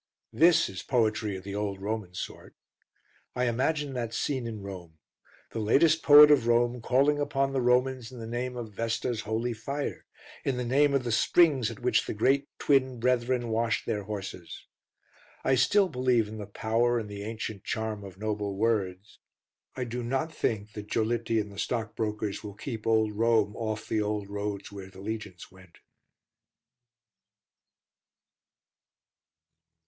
This 0.33 0.67
is 0.67 0.81
poetry 0.81 1.35
of 1.37 1.43
the 1.43 1.53
old 1.53 1.79
Roman 1.79 2.15
sort. 2.15 2.55
I 3.35 3.43
imagine 3.45 3.93
that 3.93 4.15
scene 4.15 4.47
in 4.47 4.63
Rome: 4.63 4.97
the 5.51 5.59
latest 5.59 6.01
poet 6.01 6.31
of 6.31 6.47
Rome 6.47 6.81
calling 6.81 7.19
upon 7.19 7.53
the 7.53 7.61
Romans 7.61 8.11
in 8.11 8.17
the 8.17 8.25
name 8.25 8.57
of 8.57 8.73
Vesta's 8.73 9.21
holy 9.21 9.53
fire, 9.53 10.07
in 10.43 10.57
the 10.57 10.65
name 10.65 10.95
of 10.95 11.03
the 11.03 11.11
springs 11.11 11.69
at 11.69 11.81
which 11.81 12.07
the 12.07 12.15
Great 12.15 12.47
Twin 12.57 12.99
Brethren 12.99 13.49
washed 13.49 13.85
their 13.85 14.05
horses. 14.05 14.65
I 15.43 15.53
still 15.53 15.87
believe 15.87 16.27
in 16.27 16.39
the 16.39 16.47
power 16.47 16.97
and 16.97 17.07
the 17.07 17.21
ancient 17.21 17.63
charm 17.63 18.03
of 18.03 18.17
noble 18.17 18.55
words. 18.57 19.19
I 19.75 19.83
do 19.83 20.01
not 20.01 20.33
think 20.33 20.73
that 20.73 20.89
Giolitti 20.91 21.39
and 21.39 21.51
the 21.51 21.59
stockbrokers 21.59 22.43
will 22.43 22.55
keep 22.55 22.87
old 22.87 23.11
Rome 23.11 23.55
off 23.55 23.87
the 23.87 24.01
old 24.01 24.31
roads 24.31 24.71
where 24.71 24.89
the 24.89 24.99
legions 24.99 25.51
went. 25.51 25.77